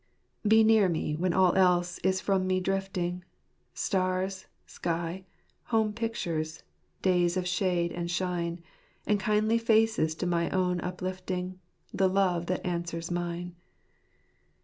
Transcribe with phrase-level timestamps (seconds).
[0.27, 3.23] '* Be near me when all else is from me drifting,
[3.75, 5.25] Stars, sky,
[5.65, 6.63] home pictures,
[7.03, 8.63] days of shade and shine,
[9.05, 11.59] And kindly faces to my own uplifting,
[11.93, 13.55] The love that answers mine.